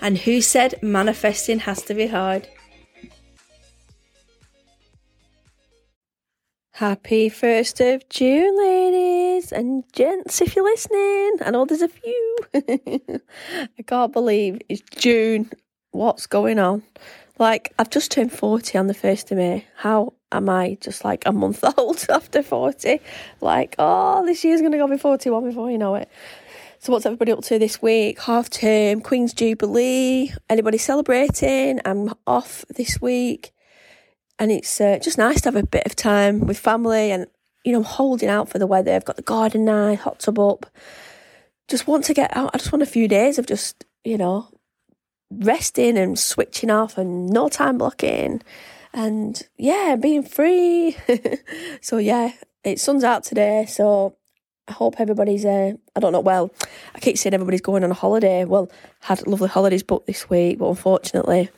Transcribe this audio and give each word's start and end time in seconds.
And 0.00 0.18
who 0.18 0.40
said 0.40 0.74
manifesting 0.82 1.60
has 1.60 1.82
to 1.82 1.94
be 1.94 2.06
hard? 2.06 2.48
Happy 6.72 7.30
1st 7.30 7.94
of 7.94 8.08
June, 8.08 8.58
ladies 8.58 9.52
and 9.52 9.84
gents, 9.92 10.40
if 10.40 10.56
you're 10.56 10.64
listening. 10.64 11.36
I 11.44 11.50
know 11.52 11.64
there's 11.64 11.82
a 11.82 11.88
few. 11.88 12.38
I 12.54 13.82
can't 13.86 14.12
believe 14.12 14.60
it's 14.68 14.82
June. 14.96 15.52
What's 15.92 16.26
going 16.26 16.58
on? 16.58 16.82
Like, 17.38 17.72
I've 17.78 17.90
just 17.90 18.10
turned 18.10 18.32
40 18.32 18.76
on 18.76 18.88
the 18.88 18.94
1st 18.94 19.30
of 19.30 19.38
May. 19.38 19.66
How 19.76 20.14
am 20.32 20.48
I 20.48 20.76
just 20.80 21.04
like 21.04 21.22
a 21.26 21.32
month 21.32 21.64
old 21.78 22.04
after 22.08 22.42
40? 22.42 23.00
Like, 23.40 23.76
oh, 23.78 24.26
this 24.26 24.44
year's 24.44 24.60
going 24.60 24.72
to 24.72 24.78
go 24.78 24.88
be 24.88 24.98
41 24.98 25.44
before 25.44 25.70
you 25.70 25.78
know 25.78 25.94
it. 25.94 26.08
So, 26.84 26.92
what's 26.92 27.06
everybody 27.06 27.32
up 27.32 27.42
to 27.44 27.58
this 27.58 27.80
week? 27.80 28.20
Half 28.20 28.50
term, 28.50 29.00
Queen's 29.00 29.32
Jubilee. 29.32 30.34
Anybody 30.50 30.76
celebrating? 30.76 31.80
I'm 31.86 32.12
off 32.26 32.62
this 32.68 33.00
week. 33.00 33.54
And 34.38 34.52
it's 34.52 34.82
uh, 34.82 34.98
just 35.02 35.16
nice 35.16 35.40
to 35.40 35.46
have 35.46 35.56
a 35.56 35.66
bit 35.66 35.86
of 35.86 35.96
time 35.96 36.40
with 36.40 36.58
family 36.58 37.10
and, 37.10 37.26
you 37.64 37.72
know, 37.72 37.78
I'm 37.78 37.84
holding 37.84 38.28
out 38.28 38.50
for 38.50 38.58
the 38.58 38.66
weather. 38.66 38.92
I've 38.92 39.06
got 39.06 39.16
the 39.16 39.22
garden 39.22 39.64
now, 39.64 39.96
hot 39.96 40.18
tub 40.18 40.38
up. 40.38 40.66
Just 41.68 41.86
want 41.86 42.04
to 42.04 42.12
get 42.12 42.36
out. 42.36 42.50
I 42.52 42.58
just 42.58 42.70
want 42.70 42.82
a 42.82 42.86
few 42.86 43.08
days 43.08 43.38
of 43.38 43.46
just, 43.46 43.86
you 44.04 44.18
know, 44.18 44.48
resting 45.30 45.96
and 45.96 46.18
switching 46.18 46.70
off 46.70 46.98
and 46.98 47.30
no 47.30 47.48
time 47.48 47.78
blocking 47.78 48.42
and 48.92 49.42
yeah, 49.56 49.96
being 49.98 50.22
free. 50.22 50.98
so 51.80 51.96
yeah, 51.96 52.32
it 52.62 52.78
sun's 52.78 53.04
out 53.04 53.24
today. 53.24 53.64
So 53.66 54.18
I 54.66 54.72
hope 54.72 54.96
everybody's, 54.98 55.44
uh, 55.44 55.72
I 55.94 56.00
don't 56.00 56.12
know, 56.12 56.20
well, 56.20 56.50
I 56.94 57.00
keep 57.00 57.18
saying 57.18 57.34
everybody's 57.34 57.60
going 57.60 57.84
on 57.84 57.90
a 57.90 57.94
holiday. 57.94 58.44
Well, 58.44 58.70
had 59.00 59.26
lovely 59.26 59.48
holidays 59.48 59.82
booked 59.82 60.06
this 60.06 60.30
week, 60.30 60.58
but 60.58 60.68
unfortunately, 60.68 61.50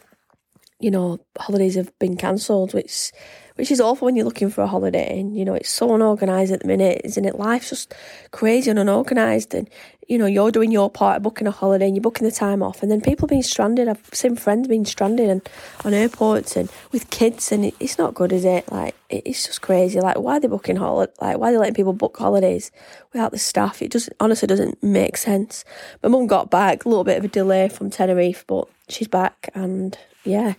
you 0.81 0.91
know, 0.91 1.19
holidays 1.39 1.77
have 1.77 1.97
been 1.99 2.17
cancelled, 2.17 2.75
which 2.75 3.13
which 3.55 3.71
is 3.71 3.81
awful 3.81 4.05
when 4.05 4.17
you're 4.17 4.25
looking 4.27 4.51
for 4.51 4.61
a 4.63 4.67
holiday. 4.67 5.19
And, 5.19 5.35
you 5.35 5.45
know, 5.45 5.55
it's 5.55 5.71
so 5.71 5.95
unorganised 5.95 6.53
at 6.53 6.61
the 6.61 6.67
minute, 6.69 7.01
isn't 7.05 7.25
it? 7.25 7.39
Life's 7.39 7.71
just 7.71 7.95
crazy 8.31 8.69
and 8.69 8.79
unorganised. 8.79 9.55
And, 9.55 9.71
you 10.07 10.19
know, 10.19 10.27
you're 10.27 10.53
doing 10.53 10.71
your 10.71 10.89
part 10.89 11.17
of 11.17 11.23
booking 11.23 11.47
a 11.47 11.51
holiday 11.51 11.87
and 11.87 11.97
you're 11.97 12.03
booking 12.03 12.27
the 12.27 12.33
time 12.33 12.63
off. 12.63 12.83
And 12.83 12.91
then 12.91 13.01
people 13.01 13.27
being 13.27 13.43
stranded. 13.43 13.89
I've 13.89 14.09
seen 14.13 14.37
friends 14.37 14.69
being 14.69 14.85
stranded 14.85 15.29
and 15.29 15.49
on 15.85 15.95
airports 15.95 16.57
and 16.57 16.71
with 16.93 17.11
kids. 17.11 17.51
And 17.51 17.65
it, 17.65 17.75
it's 17.81 17.99
not 17.99 18.15
good, 18.15 18.33
is 18.33 18.45
it? 18.45 18.71
Like, 18.71 18.95
it, 19.09 19.23
it's 19.27 19.45
just 19.47 19.63
crazy. 19.63 20.01
Like, 20.01 20.19
why 20.19 20.37
are 20.37 20.41
they 20.41 20.49
booking 20.49 20.77
holiday? 20.77 21.13
Like, 21.21 21.39
why 21.39 21.49
are 21.49 21.53
they 21.53 21.59
letting 21.59 21.75
people 21.75 21.93
book 21.93 22.17
holidays 22.17 22.71
without 23.13 23.33
the 23.33 23.39
staff? 23.39 23.83
It 23.83 23.91
just 23.91 24.09
honestly 24.21 24.47
doesn't 24.47 24.81
make 24.83 25.17
sense. 25.17 25.65
My 26.03 26.09
mum 26.09 26.29
got 26.29 26.51
back, 26.51 26.85
a 26.85 26.89
little 26.89 27.05
bit 27.05 27.19
of 27.19 27.25
a 27.25 27.29
delay 27.29 27.69
from 27.69 27.91
Tenerife, 27.91 28.45
but 28.47 28.69
she's 28.89 29.09
back. 29.09 29.51
And 29.55 29.99
yeah. 30.25 30.55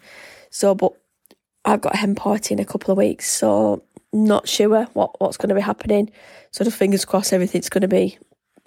So, 0.50 0.76
but 0.76 0.92
I've 1.64 1.82
got 1.82 1.94
a 1.94 1.98
hen 1.98 2.16
party 2.16 2.54
in 2.54 2.60
a 2.60 2.66
couple 2.66 2.92
of 2.92 2.98
weeks, 2.98 3.30
so 3.30 3.84
not 4.12 4.48
sure 4.48 4.86
what, 4.94 5.20
what's 5.22 5.38
going 5.38 5.50
to 5.50 5.56
be 5.56 5.62
happening. 5.62 6.12
So 6.52 6.64
just 6.64 6.78
fingers 6.78 7.06
crossed 7.06 7.34
everything's 7.34 7.70
going 7.70 7.82
to 7.82 7.88
be 7.88 8.18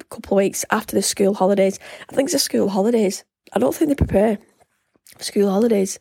couple 0.04 0.36
of 0.36 0.42
weeks 0.42 0.64
after 0.70 0.96
the 0.96 1.02
school 1.02 1.34
holidays. 1.34 1.78
I 2.08 2.14
think 2.14 2.26
it's 2.26 2.32
the 2.34 2.38
school 2.38 2.68
holidays. 2.68 3.24
I 3.52 3.58
don't 3.58 3.74
think 3.74 3.88
they 3.88 3.94
prepare 3.94 4.38
school 5.18 5.50
holidays 5.50 5.98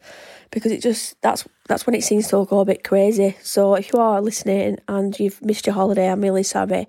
because 0.52 0.72
it 0.72 0.82
just 0.82 1.20
that's 1.22 1.48
that's 1.68 1.86
when 1.86 1.96
it 1.96 2.04
seems 2.04 2.28
to 2.30 2.46
go 2.46 2.60
a 2.60 2.66
bit 2.66 2.84
crazy. 2.84 3.36
So 3.42 3.76
if 3.76 3.92
you 3.94 4.00
are 4.00 4.22
listening 4.22 4.78
and 4.88 5.20
you've 5.20 5.42
missed 5.44 5.68
your 5.68 5.76
holiday, 5.76 6.10
I'm 6.10 6.22
really 6.22 6.44
sorry. 6.44 6.88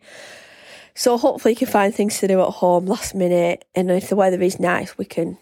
So 0.95 1.17
hopefully 1.17 1.53
you 1.53 1.57
can 1.57 1.69
find 1.69 1.95
things 1.95 2.19
to 2.19 2.29
do 2.29 2.41
at 2.43 2.49
home 2.49 2.87
last 2.87 3.15
minute, 3.15 3.65
and 3.75 3.91
if 3.91 4.09
the 4.09 4.17
weather 4.17 4.41
is 4.43 4.59
nice, 4.59 4.99
we 4.99 5.05
can, 5.05 5.39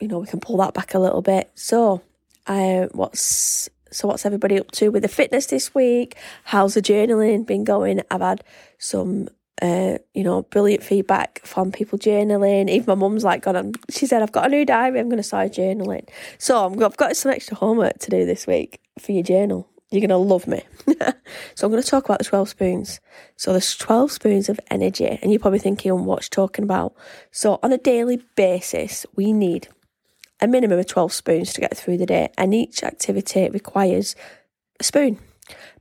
you 0.00 0.08
know, 0.08 0.18
we 0.18 0.26
can 0.26 0.40
pull 0.40 0.58
that 0.58 0.74
back 0.74 0.94
a 0.94 0.98
little 0.98 1.22
bit. 1.22 1.50
So, 1.54 2.02
uh, 2.46 2.86
what's 2.92 3.70
so, 3.90 4.08
what's 4.08 4.24
everybody 4.24 4.58
up 4.58 4.70
to 4.72 4.90
with 4.90 5.02
the 5.02 5.08
fitness 5.08 5.46
this 5.46 5.74
week? 5.74 6.16
How's 6.44 6.74
the 6.74 6.82
journaling 6.82 7.46
been 7.46 7.64
going? 7.64 8.00
I've 8.10 8.20
had 8.20 8.42
some, 8.78 9.28
uh, 9.60 9.98
you 10.14 10.24
know, 10.24 10.42
brilliant 10.42 10.82
feedback 10.82 11.40
from 11.44 11.70
people 11.70 11.98
journaling. 11.98 12.70
Even 12.70 12.86
my 12.86 12.94
mum's 12.94 13.24
like, 13.24 13.42
"God, 13.42 13.56
I'm, 13.56 13.72
she 13.90 14.06
said, 14.06 14.22
I've 14.22 14.32
got 14.32 14.46
a 14.46 14.48
new 14.48 14.64
diary. 14.64 14.98
I'm 14.98 15.08
going 15.08 15.18
to 15.18 15.22
start 15.22 15.52
journaling." 15.52 16.08
So, 16.38 16.58
i 16.58 16.84
I've 16.84 16.96
got 16.96 17.16
some 17.16 17.32
extra 17.32 17.56
homework 17.56 17.98
to 17.98 18.10
do 18.10 18.24
this 18.24 18.46
week 18.46 18.80
for 18.98 19.12
your 19.12 19.22
journal. 19.22 19.68
You're 19.90 20.00
going 20.00 20.08
to 20.08 20.16
love 20.16 20.46
me. 20.46 20.62
so, 21.54 21.66
I'm 21.66 21.70
going 21.70 21.82
to 21.82 21.88
talk 21.88 22.06
about 22.06 22.18
the 22.18 22.24
12 22.24 22.48
spoons. 22.48 23.00
So, 23.36 23.52
there's 23.52 23.76
12 23.76 24.12
spoons 24.12 24.48
of 24.48 24.58
energy, 24.70 25.18
and 25.20 25.30
you're 25.30 25.40
probably 25.40 25.58
thinking, 25.58 26.06
what's 26.06 26.28
talking 26.28 26.64
about? 26.64 26.94
So, 27.30 27.60
on 27.62 27.72
a 27.72 27.78
daily 27.78 28.22
basis, 28.36 29.04
we 29.14 29.32
need 29.32 29.68
a 30.40 30.48
minimum 30.48 30.78
of 30.78 30.86
12 30.86 31.12
spoons 31.12 31.52
to 31.52 31.60
get 31.60 31.76
through 31.76 31.98
the 31.98 32.06
day, 32.06 32.30
and 32.38 32.54
each 32.54 32.82
activity 32.82 33.48
requires 33.50 34.16
a 34.80 34.84
spoon. 34.84 35.18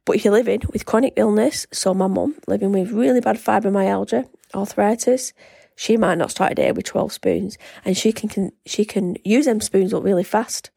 But 0.05 0.16
if 0.16 0.25
you're 0.25 0.33
living 0.33 0.61
with 0.72 0.85
chronic 0.85 1.13
illness, 1.16 1.67
so 1.72 1.94
my 1.94 2.07
mum 2.07 2.35
living 2.47 2.72
with 2.72 2.91
really 2.91 3.22
bad 3.22 3.38
fibromyalgia, 3.38 4.27
arthritis, 4.53 5.33
she 5.75 5.97
might 5.97 6.17
not 6.17 6.31
start 6.31 6.51
a 6.51 6.55
day 6.55 6.72
with 6.72 6.85
12 6.85 7.13
spoons 7.13 7.57
and 7.85 7.97
she 7.97 8.11
can, 8.11 8.29
can 8.29 8.51
she 8.66 8.85
can 8.85 9.16
use 9.23 9.45
them 9.45 9.61
spoons 9.61 9.94
up 9.94 10.03
really 10.03 10.23
fast. 10.23 10.69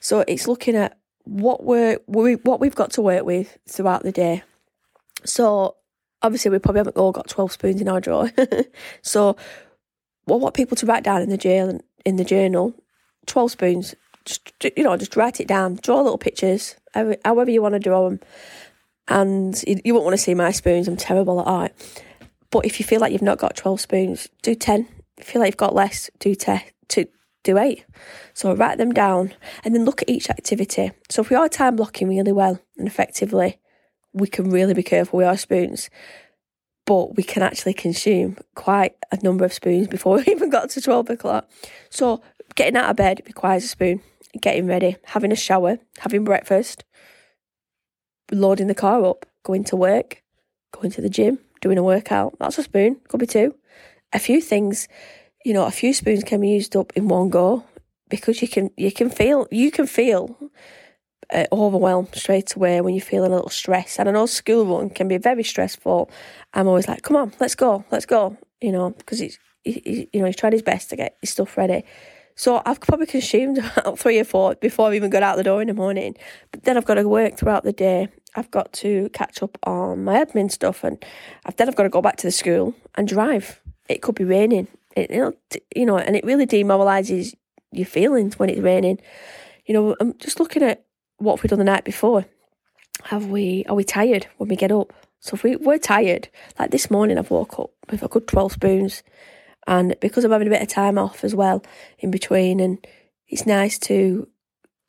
So 0.00 0.24
it's 0.26 0.48
looking 0.48 0.76
at 0.76 0.98
what 1.24 1.64
we're 1.64 1.98
we, 2.06 2.34
what 2.36 2.60
we've 2.60 2.74
got 2.74 2.92
to 2.92 3.02
work 3.02 3.24
with 3.24 3.58
throughout 3.68 4.02
the 4.02 4.12
day. 4.12 4.42
So 5.24 5.76
obviously 6.22 6.50
we 6.50 6.58
probably 6.58 6.80
haven't 6.80 6.96
all 6.96 7.12
got 7.12 7.28
12 7.28 7.52
spoons 7.52 7.80
in 7.80 7.88
our 7.88 8.00
drawer. 8.00 8.30
so 9.02 9.36
what 10.24 10.40
want 10.40 10.54
people 10.54 10.76
to 10.78 10.86
write 10.86 11.04
down 11.04 11.22
in 11.22 11.28
the 11.28 11.38
journal 11.38 11.80
in 12.04 12.16
the 12.16 12.24
journal 12.24 12.74
12 13.26 13.50
spoons. 13.52 13.94
Just, 14.24 14.52
you 14.76 14.82
know, 14.82 14.96
just 14.96 15.16
write 15.16 15.40
it 15.40 15.48
down. 15.48 15.78
Draw 15.82 16.00
little 16.00 16.18
pictures, 16.18 16.76
however 16.94 17.50
you 17.50 17.62
want 17.62 17.74
to 17.74 17.78
draw 17.78 18.08
them. 18.08 18.20
And 19.08 19.62
you, 19.66 19.80
you 19.84 19.94
won't 19.94 20.04
want 20.04 20.14
to 20.14 20.22
see 20.22 20.34
my 20.34 20.50
spoons. 20.50 20.88
I'm 20.88 20.96
terrible 20.96 21.40
at 21.40 21.46
art. 21.46 21.72
But 22.50 22.64
if 22.64 22.78
you 22.78 22.86
feel 22.86 23.00
like 23.00 23.12
you've 23.12 23.22
not 23.22 23.38
got 23.38 23.56
12 23.56 23.80
spoons, 23.80 24.28
do 24.42 24.54
10. 24.54 24.88
If 25.18 25.28
you 25.28 25.32
feel 25.32 25.40
like 25.40 25.48
you've 25.48 25.56
got 25.56 25.74
less, 25.74 26.10
do 26.18 26.34
10. 26.34 26.62
To, 26.88 27.06
do 27.42 27.58
eight. 27.58 27.84
So 28.32 28.54
write 28.54 28.78
them 28.78 28.92
down 28.92 29.34
and 29.62 29.74
then 29.74 29.84
look 29.84 30.00
at 30.00 30.08
each 30.08 30.30
activity. 30.30 30.92
So 31.10 31.22
if 31.22 31.30
we 31.30 31.36
are 31.36 31.48
time 31.48 31.76
blocking 31.76 32.08
really 32.08 32.32
well 32.32 32.60
and 32.78 32.86
effectively, 32.86 33.58
we 34.12 34.28
can 34.28 34.50
really 34.50 34.74
be 34.74 34.82
careful 34.82 35.18
with 35.18 35.26
our 35.26 35.36
spoons. 35.36 35.90
But 36.86 37.16
we 37.16 37.22
can 37.22 37.42
actually 37.42 37.74
consume 37.74 38.38
quite 38.54 38.94
a 39.10 39.18
number 39.22 39.44
of 39.44 39.52
spoons 39.52 39.88
before 39.88 40.16
we 40.16 40.24
even 40.28 40.48
got 40.48 40.70
to 40.70 40.80
12 40.80 41.10
o'clock. 41.10 41.50
So 41.90 42.22
Getting 42.54 42.76
out 42.76 42.90
of 42.90 42.96
bed 42.96 43.22
requires 43.26 43.64
a 43.64 43.68
spoon. 43.68 44.00
Getting 44.40 44.66
ready, 44.66 44.96
having 45.04 45.32
a 45.32 45.36
shower, 45.36 45.78
having 45.98 46.24
breakfast, 46.24 46.84
loading 48.32 48.66
the 48.66 48.74
car 48.74 49.04
up, 49.04 49.26
going 49.44 49.64
to 49.64 49.76
work, 49.76 50.22
going 50.72 50.90
to 50.92 51.00
the 51.00 51.08
gym, 51.08 51.38
doing 51.60 51.78
a 51.78 51.82
workout. 51.82 52.36
That's 52.38 52.58
a 52.58 52.62
spoon. 52.62 53.00
Could 53.08 53.20
be 53.20 53.26
two. 53.26 53.54
A 54.12 54.18
few 54.18 54.40
things, 54.40 54.88
you 55.44 55.52
know, 55.52 55.64
a 55.66 55.70
few 55.70 55.94
spoons 55.94 56.24
can 56.24 56.40
be 56.40 56.48
used 56.48 56.76
up 56.76 56.92
in 56.96 57.08
one 57.08 57.30
go 57.30 57.64
because 58.08 58.42
you 58.42 58.48
can 58.48 58.70
you 58.76 58.92
can 58.92 59.10
feel 59.10 59.46
you 59.50 59.70
can 59.70 59.86
feel 59.86 60.36
uh, 61.32 61.46
overwhelmed 61.52 62.14
straight 62.14 62.54
away 62.54 62.80
when 62.80 62.94
you're 62.94 63.04
feeling 63.04 63.32
a 63.32 63.36
little 63.36 63.50
stress. 63.50 63.98
And 63.98 64.08
I 64.08 64.12
know 64.12 64.26
school 64.26 64.66
run 64.66 64.90
can 64.90 65.08
be 65.08 65.18
very 65.18 65.44
stressful. 65.44 66.10
I'm 66.52 66.68
always 66.68 66.88
like, 66.88 67.02
come 67.02 67.16
on, 67.16 67.32
let's 67.40 67.54
go, 67.54 67.84
let's 67.90 68.06
go. 68.06 68.36
You 68.60 68.72
know, 68.72 68.90
because 68.90 69.20
it's 69.20 69.38
you 69.64 70.08
know 70.14 70.26
he's 70.26 70.36
tried 70.36 70.52
his 70.52 70.62
best 70.62 70.90
to 70.90 70.96
get 70.96 71.16
his 71.20 71.30
stuff 71.30 71.56
ready. 71.56 71.84
So 72.36 72.62
I've 72.66 72.80
probably 72.80 73.06
consumed 73.06 73.58
about 73.76 73.98
three 73.98 74.18
or 74.18 74.24
four 74.24 74.54
before 74.56 74.90
I 74.90 74.96
even 74.96 75.10
got 75.10 75.22
out 75.22 75.36
the 75.36 75.44
door 75.44 75.60
in 75.62 75.68
the 75.68 75.74
morning. 75.74 76.16
But 76.50 76.64
then 76.64 76.76
I've 76.76 76.84
got 76.84 76.94
to 76.94 77.08
work 77.08 77.36
throughout 77.36 77.64
the 77.64 77.72
day. 77.72 78.08
I've 78.36 78.50
got 78.50 78.72
to 78.74 79.08
catch 79.10 79.42
up 79.42 79.56
on 79.62 80.04
my 80.04 80.24
admin 80.24 80.50
stuff, 80.50 80.82
and 80.82 81.02
I've, 81.46 81.54
then 81.56 81.68
I've 81.68 81.76
got 81.76 81.84
to 81.84 81.88
go 81.88 82.02
back 82.02 82.16
to 82.16 82.26
the 82.26 82.32
school 82.32 82.74
and 82.96 83.06
drive. 83.06 83.60
It 83.88 84.02
could 84.02 84.16
be 84.16 84.24
raining. 84.24 84.66
It, 84.96 85.10
you 85.74 85.86
know, 85.86 85.98
and 85.98 86.16
it 86.16 86.24
really 86.24 86.46
demoralises 86.46 87.34
your 87.70 87.86
feelings 87.86 88.38
when 88.38 88.50
it's 88.50 88.60
raining. 88.60 89.00
You 89.66 89.74
know, 89.74 89.96
I'm 90.00 90.16
just 90.18 90.40
looking 90.40 90.62
at 90.62 90.84
what 91.18 91.42
we've 91.42 91.50
done 91.50 91.58
the 91.58 91.64
night 91.64 91.84
before. 91.84 92.26
Have 93.04 93.26
we? 93.26 93.64
Are 93.68 93.74
we 93.74 93.84
tired 93.84 94.26
when 94.38 94.48
we 94.48 94.56
get 94.56 94.72
up? 94.72 94.92
So 95.20 95.34
if 95.34 95.42
we, 95.42 95.56
we're 95.56 95.78
tired, 95.78 96.28
like 96.58 96.70
this 96.70 96.90
morning, 96.90 97.18
I've 97.18 97.30
woke 97.30 97.58
up 97.58 97.70
with 97.90 98.02
a 98.02 98.08
good 98.08 98.26
twelve 98.26 98.52
spoons 98.52 99.02
and 99.66 99.96
because 100.00 100.24
I'm 100.24 100.30
having 100.30 100.48
a 100.48 100.50
bit 100.50 100.62
of 100.62 100.68
time 100.68 100.98
off 100.98 101.24
as 101.24 101.34
well 101.34 101.62
in 101.98 102.10
between, 102.10 102.60
and 102.60 102.84
it's 103.28 103.46
nice 103.46 103.78
to 103.80 104.28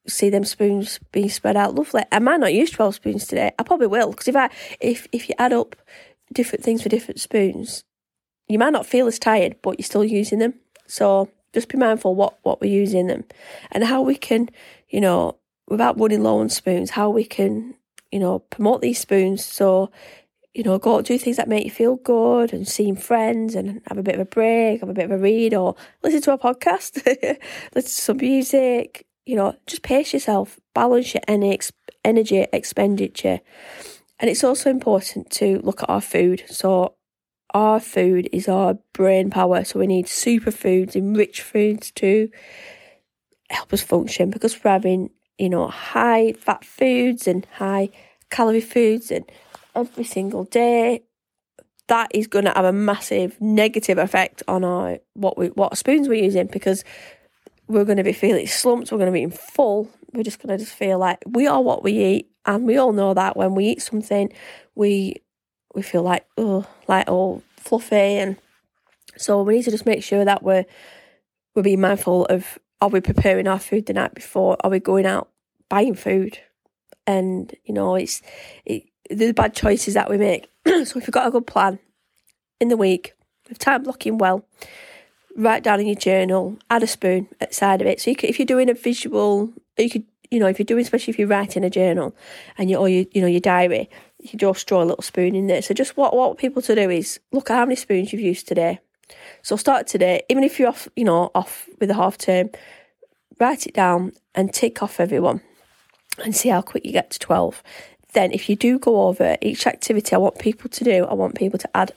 see 0.08 0.30
them 0.30 0.46
spoons 0.46 1.00
being 1.12 1.30
spread 1.30 1.58
out 1.58 1.76
lovely. 1.76 2.04
I 2.12 2.20
might 2.20 2.40
not 2.40 2.54
use 2.54 2.72
12 2.72 2.96
spoons 2.96 3.28
today. 3.28 3.52
I 3.58 3.64
probably 3.64 3.88
will 3.88 4.12
because 4.12 4.28
if 4.28 4.36
I 4.36 4.50
if 4.80 5.08
if 5.12 5.30
you 5.30 5.36
add 5.38 5.54
up 5.54 5.76
different 6.34 6.64
things 6.64 6.84
for 6.84 6.90
different 6.90 7.20
spoons, 7.20 7.84
you 8.48 8.60
might 8.60 8.74
not 8.74 8.86
feel 8.86 9.08
as 9.08 9.20
tired, 9.20 9.56
but 9.62 9.80
you're 9.80 9.86
still 9.86 10.04
using 10.04 10.40
them. 10.40 10.56
So 10.88 11.30
just 11.54 11.70
be 11.70 11.78
mindful 11.78 12.16
what 12.16 12.38
what 12.44 12.62
we're 12.62 12.72
using 12.72 13.08
them 13.08 13.24
and 13.72 13.84
how 13.84 14.02
we 14.02 14.16
can, 14.16 14.50
you 14.90 15.02
know, 15.02 15.38
without 15.68 16.00
running 16.00 16.24
low 16.24 16.40
on 16.40 16.50
spoons, 16.50 16.92
how 16.92 17.10
we 17.10 17.24
can, 17.24 17.76
you 18.12 18.20
know, 18.20 18.40
promote 18.40 18.82
these 18.82 19.00
spoons 19.00 19.44
so 19.44 19.92
you 20.56 20.64
know, 20.64 20.80
go 20.80 21.02
do 21.02 21.18
things 21.18 21.36
that 21.36 21.50
make 21.50 21.66
you 21.66 21.70
feel 21.70 21.98
good 21.98 22.54
and 22.54 22.66
seeing 22.66 22.96
friends 22.96 23.56
and 23.56 23.82
have 23.88 23.98
a 23.98 24.04
bit 24.04 24.16
of 24.16 24.22
a 24.22 24.26
break, 24.26 24.80
have 24.80 24.88
a 24.88 24.94
bit 24.94 25.04
of 25.04 25.12
a 25.12 25.18
read 25.18 25.54
or 25.54 25.76
listen 26.02 26.22
to 26.22 26.32
a 26.32 26.38
podcast, 26.38 27.06
listen 27.06 27.40
to 27.76 27.82
some 27.82 28.18
music, 28.18 29.06
you 29.26 29.36
know, 29.36 29.54
just 29.68 29.82
pace 29.82 30.14
yourself, 30.14 30.58
balance 30.74 31.14
your 31.14 31.22
energy 31.28 32.46
expenditure. 32.54 33.42
And 34.18 34.30
it's 34.30 34.46
also 34.46 34.70
important 34.70 35.30
to 35.32 35.60
look 35.60 35.84
at 35.84 35.90
our 35.90 36.00
food. 36.00 36.46
So, 36.48 36.96
our 37.54 37.82
food 37.82 38.30
is 38.32 38.48
our 38.48 38.76
brain 38.94 39.30
power. 39.30 39.66
So, 39.66 39.80
we 39.80 39.88
need 39.88 40.06
superfoods, 40.06 40.96
enriched 40.96 41.42
foods 41.42 41.92
to 41.96 42.30
help 43.50 43.74
us 43.74 43.82
function 43.82 44.30
because 44.30 44.64
we're 44.64 44.72
having, 44.72 45.10
you 45.38 45.50
know, 45.50 45.68
high 45.68 46.32
fat 46.32 46.64
foods 46.64 47.28
and 47.28 47.46
high 47.56 47.90
calorie 48.30 48.62
foods 48.62 49.12
and 49.12 49.30
every 49.76 50.04
single 50.04 50.46
day. 50.46 51.04
That 51.88 52.10
is 52.16 52.28
going 52.28 52.46
to 52.46 52.52
have 52.52 52.66
a 52.66 52.74
massive 52.74 53.40
negative 53.40 54.00
effect 54.00 54.42
on 54.48 54.64
our 54.64 54.98
what 55.14 55.38
we 55.38 55.48
what 55.50 55.78
spoons 55.78 56.08
we're 56.08 56.24
using 56.24 56.48
because 56.48 56.84
we're 57.68 57.86
going 57.86 57.98
to 57.98 58.04
be 58.04 58.14
feeling 58.14 58.48
slumped, 58.48 58.92
we're 58.92 58.98
going 58.98 59.12
to 59.12 59.14
be 59.14 59.24
in 59.24 59.32
full. 59.32 59.90
We're 60.14 60.24
just 60.24 60.40
going 60.40 60.58
to 60.58 60.64
just 60.64 60.76
feel 60.76 60.98
like 60.98 61.20
we 61.28 61.48
are 61.48 61.62
what 61.62 61.84
we 61.84 61.92
eat, 61.92 62.30
and 62.46 62.66
we 62.66 62.78
all 62.78 62.94
know 62.94 63.14
that 63.14 63.38
when 63.38 63.54
we 63.54 63.66
eat 63.66 63.82
something, 63.82 64.32
we 64.74 65.16
we 65.74 65.82
feel 65.82 66.04
like 66.04 66.26
oh, 66.38 66.66
like 66.88 67.08
all 67.08 67.44
fluffy, 67.58 68.18
and 68.18 68.38
so 69.18 69.44
we 69.44 69.56
need 69.58 69.64
to 69.64 69.72
just 69.72 69.86
make 69.86 70.04
sure 70.04 70.26
that 70.26 70.42
we're 70.42 70.66
we're 71.54 71.64
being 71.64 71.82
mindful 71.82 72.26
of 72.26 72.60
are 72.82 72.90
we 72.90 73.02
preparing 73.02 73.48
our 73.48 73.60
food 73.60 73.86
the 73.86 73.94
night 73.94 74.14
before? 74.14 74.58
Are 74.62 74.70
we 74.70 74.80
going 74.80 75.06
out 75.06 75.30
buying 75.70 75.96
food? 75.96 76.40
And 77.08 77.54
you 77.64 77.74
know, 77.74 77.96
it's 77.96 78.22
it, 78.66 78.84
the 79.10 79.32
bad 79.32 79.54
choices 79.54 79.94
that 79.94 80.10
we 80.10 80.18
make. 80.18 80.50
so 80.66 80.82
if 80.82 80.96
you've 80.96 81.12
got 81.12 81.28
a 81.28 81.32
good 81.32 81.48
plan 81.48 81.80
in 82.60 82.70
the 82.70 82.78
week, 82.78 83.14
with 83.48 83.60
time 83.60 83.84
blocking 83.84 84.18
well, 84.18 84.46
write 85.36 85.64
down 85.64 85.80
in 85.80 85.88
your 85.88 85.96
journal, 85.96 86.58
add 86.70 86.84
a 86.84 86.88
spoon 86.88 87.28
at 87.40 87.54
side 87.54 87.82
of 87.82 87.88
it. 87.88 88.02
So 88.02 88.10
you 88.10 88.16
could, 88.16 88.30
if 88.30 88.40
you're 88.40 88.46
doing 88.46 88.70
a 88.70 88.74
visual, 88.74 89.52
you 89.78 89.90
could, 89.90 90.06
you 90.32 90.40
know, 90.40 90.48
if 90.48 90.58
you're 90.58 90.66
doing, 90.66 90.82
especially 90.82 91.12
if 91.12 91.20
you're 91.20 91.28
writing 91.28 91.64
a 91.64 91.70
journal 91.70 92.16
and 92.58 92.70
you 92.70 92.78
or 92.78 92.90
you, 92.90 93.06
you 93.12 93.22
know, 93.22 93.28
your 93.28 93.42
diary, 93.42 93.90
you 94.20 94.30
could 94.30 94.40
just 94.40 94.68
draw 94.68 94.82
a 94.82 94.86
little 94.86 95.04
spoon 95.04 95.36
in 95.36 95.48
there. 95.48 95.62
So 95.62 95.74
just 95.74 95.98
what 95.98 96.16
what 96.16 96.38
people 96.38 96.62
to 96.64 96.76
do 96.76 96.90
is 96.90 97.20
look 97.32 97.50
at 97.50 97.58
how 97.58 97.66
many 97.66 97.76
spoons 97.76 98.12
you've 98.12 98.22
used 98.22 98.48
today. 98.48 98.80
So 99.44 99.56
start 99.56 99.86
today, 99.86 100.24
even 100.30 100.44
if 100.44 100.60
you're 100.60 100.70
off, 100.70 100.88
you 100.96 101.04
know, 101.04 101.30
off 101.36 101.70
with 101.80 101.92
a 101.92 101.94
half 101.94 102.18
term, 102.18 102.50
write 103.40 103.68
it 103.68 103.74
down 103.74 104.14
and 104.34 104.52
tick 104.52 104.82
off 104.82 105.00
everyone 105.00 105.42
and 106.24 106.36
see 106.36 106.50
how 106.50 106.62
quick 106.62 106.86
you 106.86 106.92
get 106.92 107.12
to 107.12 107.20
12. 107.20 107.62
Then, 108.16 108.32
if 108.32 108.50
you 108.50 108.56
do 108.56 108.80
go 108.80 109.08
over 109.08 109.38
each 109.42 109.68
activity 109.68 110.16
I 110.16 110.20
want 110.20 110.40
people 110.40 110.70
to 110.70 110.84
do, 110.84 111.06
I 111.06 111.14
want 111.14 111.36
people 111.36 111.60
to 111.60 111.70
add 111.76 111.92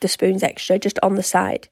the 0.00 0.08
spoons 0.08 0.42
extra 0.42 0.78
just 0.78 0.98
on 1.02 1.14
the 1.14 1.22
side 1.22 1.68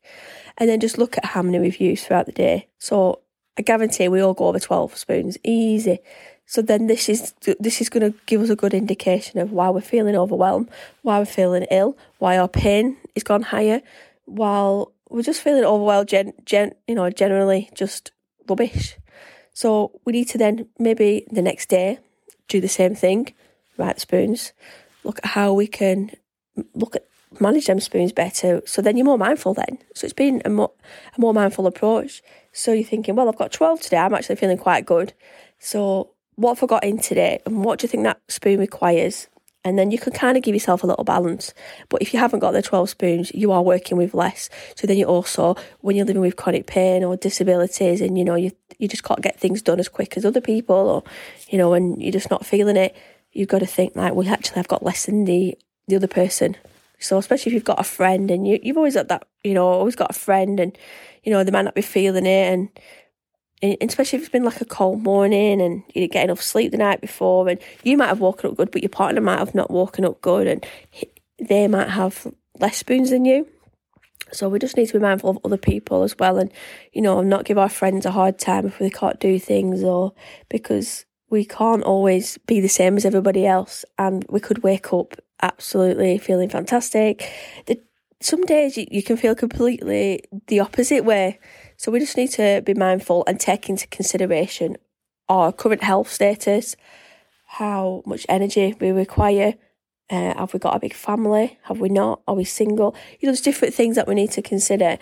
and 0.57 0.69
then 0.69 0.81
just 0.81 0.97
look 0.97 1.19
at 1.19 1.27
how 1.27 1.43
many 1.43 1.59
we've 1.59 1.81
used 1.81 2.07
throughout 2.07 2.27
the 2.27 2.33
day. 2.33 2.69
So 2.79 3.21
I 3.59 3.63
guarantee 3.63 4.09
we 4.09 4.23
all 4.23 4.33
go 4.33 4.47
over 4.47 4.59
12 4.59 4.97
spoons, 4.97 5.37
easy. 5.45 5.99
So 6.47 6.63
then 6.63 6.87
this 6.87 7.09
is 7.09 7.35
this 7.61 7.81
is 7.81 7.91
going 7.91 8.11
to 8.11 8.19
give 8.27 8.41
us 8.41 8.51
a 8.51 8.57
good 8.57 8.75
indication 8.75 9.39
of 9.39 9.53
why 9.53 9.69
we're 9.69 9.83
feeling 9.83 10.17
overwhelmed, 10.17 10.71
why 11.03 11.19
we're 11.19 11.27
feeling 11.27 11.67
ill, 11.71 11.97
why 12.19 12.39
our 12.39 12.49
pain 12.49 12.97
is 13.15 13.23
gone 13.23 13.43
higher, 13.43 13.83
while 14.25 14.93
we're 15.11 15.23
just 15.23 15.43
feeling 15.43 15.65
overwhelmed, 15.65 16.09
gen, 16.09 16.33
gen, 16.45 16.73
you 16.89 16.95
know, 16.95 17.11
generally 17.11 17.69
just 17.75 18.13
rubbish. 18.49 18.97
So 19.53 20.01
we 20.05 20.13
need 20.13 20.29
to 20.31 20.39
then 20.39 20.69
maybe 20.79 21.27
the 21.31 21.43
next 21.43 21.69
day 21.69 21.99
do 22.49 22.61
the 22.61 22.69
same 22.69 22.95
thing, 22.95 23.33
the 23.81 24.01
spoons, 24.01 24.53
look 25.05 25.19
at 25.19 25.31
how 25.31 25.53
we 25.53 25.67
can 25.67 26.11
look 26.75 26.97
at 26.97 27.07
manage 27.39 27.67
them 27.67 27.81
spoons 27.81 28.13
better. 28.13 28.63
So 28.67 28.83
then 28.83 28.97
you're 28.97 29.05
more 29.05 29.19
mindful 29.19 29.55
then. 29.55 29.79
So 29.95 30.05
it's 30.05 30.15
been 30.15 30.43
a 30.45 30.51
more, 30.51 30.73
a 31.17 31.21
more 31.21 31.33
mindful 31.35 31.67
approach. 31.67 32.23
So 32.53 32.73
you're 32.73 32.85
thinking, 32.85 33.15
well, 33.15 33.29
I've 33.29 33.37
got 33.37 33.53
12 33.53 33.81
today. 33.81 33.99
I'm 33.99 34.15
actually 34.15 34.37
feeling 34.37 34.59
quite 34.59 34.85
good. 34.85 35.13
So 35.59 36.11
what 36.35 36.57
have 36.57 36.65
I 36.65 36.67
got 36.67 36.85
in 36.85 36.99
today? 36.99 37.41
And 37.47 37.65
what 37.65 37.79
do 37.79 37.85
you 37.85 37.89
think 37.89 38.05
that 38.05 38.21
spoon 38.29 38.59
requires? 38.59 39.29
And 39.63 39.79
then 39.79 39.91
you 39.91 39.99
can 39.99 40.15
kind 40.15 40.39
of 40.39 40.43
give 40.43 40.55
yourself 40.55 40.83
a 40.83 40.87
little 40.87 41.05
balance. 41.05 41.53
But 41.91 42.01
if 42.01 42.15
you 42.15 42.19
haven't 42.19 42.41
got 42.41 42.53
the 42.53 42.63
12 42.63 42.89
spoons, 42.89 43.31
you 43.35 43.53
are 43.53 43.63
working 43.63 43.99
with 43.99 44.15
less. 44.15 44.49
So 44.75 44.87
then 44.87 44.97
you 44.97 45.05
also, 45.05 45.55
when 45.81 45.97
you're 45.97 46.07
living 46.07 46.23
with 46.23 46.37
chronic 46.37 46.67
pain 46.67 47.05
or 47.05 47.17
disabilities 47.17 48.01
and, 48.01 48.17
you 48.17 48.25
know, 48.25 48.37
you, 48.37 48.53
you 48.79 48.89
just 48.89 49.05
can't 49.05 49.21
get 49.21 49.39
things 49.39 49.61
done 49.61 49.79
as 49.79 49.89
quick 49.89 50.17
as 50.17 50.25
other 50.25 50.41
people 50.41 50.75
or, 50.75 51.05
you 51.51 51.59
know, 51.59 51.75
and 51.75 52.01
you're 52.01 52.11
just 52.11 52.31
not 52.31 52.47
feeling 52.47 52.79
it, 52.79 52.97
you've 53.33 53.49
got 53.49 53.61
to 53.61 53.67
think 53.67 53.97
like, 53.97 54.15
well, 54.15 54.29
actually, 54.29 54.59
I've 54.59 54.69
got 54.69 54.83
less 54.83 55.07
than 55.07 55.25
the, 55.25 55.57
the 55.89 55.97
other 55.97 56.09
person. 56.09 56.57
So 57.01 57.17
especially 57.17 57.51
if 57.51 57.55
you've 57.55 57.65
got 57.65 57.81
a 57.81 57.85
friend 57.85 58.31
and 58.31 58.47
you 58.47 58.61
you've 58.63 58.77
always 58.77 58.95
got 58.95 59.09
that 59.09 59.27
you 59.43 59.55
know 59.55 59.67
always 59.67 59.97
got 59.97 60.11
a 60.11 60.19
friend 60.19 60.61
and 60.61 60.77
you 61.25 61.33
know 61.33 61.43
they 61.43 61.51
might 61.51 61.65
not 61.65 61.75
be 61.75 61.81
feeling 61.81 62.27
it 62.27 62.53
and, 62.53 62.69
and 63.63 63.77
especially 63.81 64.19
if 64.19 64.23
it's 64.23 64.33
been 64.33 64.45
like 64.45 64.61
a 64.61 64.67
cold 64.67 65.03
morning 65.03 65.63
and 65.63 65.83
you 65.89 66.03
didn't 66.03 66.13
get 66.13 66.25
enough 66.25 66.43
sleep 66.43 66.73
the 66.73 66.79
night 66.79 67.01
before 67.01 67.49
and 67.49 67.59
you 67.83 67.97
might 67.97 68.09
have 68.09 68.21
woken 68.21 68.51
up 68.51 68.57
good 68.57 68.71
but 68.71 68.83
your 68.83 68.91
partner 68.91 69.23
might 69.23 69.39
have 69.39 69.55
not 69.55 69.71
woken 69.71 70.05
up 70.05 70.21
good 70.21 70.47
and 70.47 70.67
they 71.39 71.67
might 71.67 71.89
have 71.89 72.27
less 72.59 72.77
spoons 72.77 73.09
than 73.11 73.25
you. 73.25 73.49
So 74.33 74.49
we 74.49 74.59
just 74.59 74.77
need 74.77 74.87
to 74.89 74.93
be 74.93 74.99
mindful 74.99 75.31
of 75.31 75.39
other 75.43 75.57
people 75.57 76.03
as 76.03 76.17
well 76.19 76.37
and 76.37 76.53
you 76.93 77.01
know 77.01 77.23
not 77.23 77.47
give 77.47 77.57
our 77.57 77.71
friends 77.71 78.05
a 78.05 78.11
hard 78.11 78.39
time 78.39 78.67
if 78.67 78.79
they 78.79 78.91
can't 78.91 79.19
do 79.19 79.39
things 79.39 79.83
or 79.83 80.13
because 80.51 81.07
we 81.31 81.45
can't 81.45 81.85
always 81.85 82.39
be 82.39 82.61
the 82.61 82.69
same 82.69 82.97
as 82.97 83.05
everybody 83.05 83.47
else 83.47 83.85
and 83.99 84.27
we 84.29 84.41
could 84.41 84.63
wake 84.63 84.93
up 84.93 85.15
absolutely 85.41 86.19
feeling 86.19 86.49
fantastic. 86.49 87.31
The, 87.67 87.81
some 88.21 88.45
days 88.45 88.77
you, 88.77 88.87
you 88.91 89.03
can 89.03 89.17
feel 89.17 89.35
completely 89.35 90.25
the 90.49 90.61
opposite 90.61 91.05
way. 91.05 91.39
So 91.77 91.91
we 91.91 92.01
just 92.01 92.17
need 92.17 92.33
to 92.33 92.63
be 92.67 92.75
mindful 92.75 93.25
and 93.27 93.41
take 93.41 93.69
into 93.69 93.87
consideration 93.87 94.77
our 95.29 95.53
current 95.53 95.85
health 95.85 96.11
status, 96.11 96.77
how 97.47 98.03
much 98.05 98.27
energy 98.29 98.75
we 98.81 98.91
require. 98.91 99.55
Uh, 100.11 100.35
have 100.37 100.53
we 100.53 100.59
got 100.59 100.75
a 100.75 100.81
big 100.81 100.93
family? 100.93 101.57
Have 101.63 101.79
we 101.79 101.89
not? 101.89 102.21
Are 102.27 102.35
we 102.35 102.43
single? 102.45 102.97
You 103.21 103.27
know, 103.27 103.31
there's 103.31 103.41
different 103.41 103.73
things 103.73 103.95
that 103.95 104.09
we 104.09 104.17
need 104.17 104.33
to 104.33 104.43
consider 104.43 104.99